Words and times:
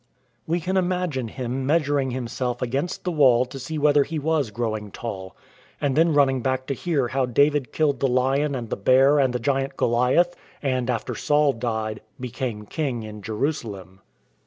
We 0.47 0.59
can 0.59 0.77
imagine 0.77 1.27
him 1.27 1.63
measuring 1.67 2.09
himself 2.09 2.63
against 2.63 3.03
the 3.03 3.11
wall 3.11 3.45
to 3.45 3.59
see 3.59 3.77
whether 3.77 4.03
he 4.03 4.17
was 4.17 4.49
growing 4.49 4.89
tall, 4.89 5.35
and 5.79 5.95
then 5.95 6.11
running 6.11 6.41
back 6.41 6.65
to 6.65 6.73
hear 6.73 7.09
how 7.09 7.27
David 7.27 7.71
killed 7.71 7.99
the 7.99 8.07
lion 8.07 8.55
and 8.55 8.71
the 8.71 8.77
bear 8.77 9.19
and 9.19 9.31
the 9.31 9.37
giant 9.37 9.77
Goliath, 9.77 10.35
and, 10.59 10.89
after 10.89 11.13
Saul 11.13 11.53
died, 11.53 12.01
became 12.19 12.65
king 12.65 13.03
in 13.03 13.21
Jerusalem. 13.21 14.01